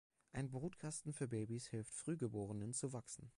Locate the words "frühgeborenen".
1.93-2.73